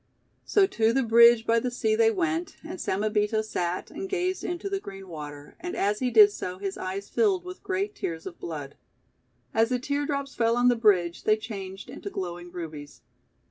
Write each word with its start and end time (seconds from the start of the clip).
So 0.43 0.65
to 0.65 0.93
the 0.93 1.03
bridge 1.03 1.45
by 1.45 1.59
the 1.59 1.69
sea 1.69 1.95
they 1.95 2.09
went, 2.09 2.57
and 2.63 2.79
Samebito 2.81 3.43
sat 3.43 3.91
and 3.91 4.09
gazed 4.09 4.43
into 4.43 4.67
the 4.67 4.79
green 4.79 5.07
water, 5.07 5.55
and 5.59 5.75
as 5.75 5.99
he 5.99 6.09
did 6.09 6.31
so 6.31 6.57
his 6.57 6.75
eyes 6.75 7.07
filled 7.07 7.43
with 7.45 7.61
great 7.61 7.93
tears 7.93 8.25
of 8.25 8.39
blood. 8.39 8.77
As 9.53 9.69
the 9.69 9.77
teardrops 9.77 10.33
fell 10.33 10.57
on 10.57 10.69
the 10.69 10.75
bridge 10.75 11.25
they 11.25 11.37
changed 11.37 11.87
into 11.87 12.09
glowing 12.09 12.51
Rubies. 12.51 13.03